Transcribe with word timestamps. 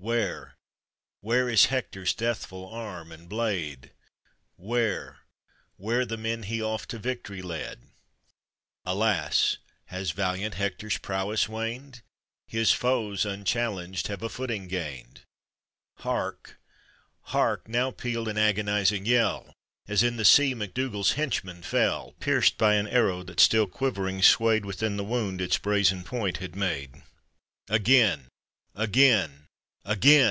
Where! 0.00 0.54
where 1.22 1.48
is 1.48 1.66
Hector's 1.66 2.14
deathful 2.14 2.70
arm 2.72 3.10
and 3.10 3.28
blade? 3.28 3.90
Where! 4.54 5.18
where 5.76 6.04
the 6.06 6.16
men 6.16 6.44
he 6.44 6.62
oft 6.62 6.90
to 6.90 7.00
victory 7.00 7.42
led? 7.42 7.82
Alas! 8.84 9.56
has 9.86 10.12
valiant 10.12 10.54
Hectors 10.54 10.98
prowess 10.98 11.48
waned? 11.48 12.00
His 12.46 12.70
foes, 12.70 13.26
unchallenged, 13.26 14.06
have 14.06 14.22
a 14.22 14.28
footing 14.28 14.68
gained. 14.68 15.22
Hark! 15.96 16.60
hark! 17.22 17.68
now 17.68 17.90
pealed 17.90 18.28
an 18.28 18.38
agonizing 18.38 19.04
yell. 19.04 19.52
As 19.88 20.04
in 20.04 20.16
the 20.16 20.24
sea 20.24 20.54
MacDougall's 20.54 21.14
henchman 21.14 21.62
fell, 21.64 22.12
Pierced 22.20 22.56
by 22.56 22.74
an 22.74 22.86
arrow 22.86 23.24
that 23.24 23.40
still 23.40 23.66
quivering 23.66 24.20
•waved 24.20 24.26
432 24.36 24.36
APPENDIX. 24.36 24.66
Within 24.66 24.96
the 24.96 25.12
wound 25.12 25.40
its 25.40 25.58
brazen 25.58 26.04
point 26.04 26.36
had 26.36 26.54
made. 26.54 27.02
Again! 27.68 28.28
again! 28.76 29.46
again 29.84 30.26